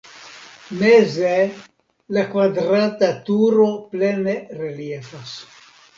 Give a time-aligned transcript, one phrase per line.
[0.79, 1.33] Meze
[2.17, 5.37] la kvadrata turo plene reliefas.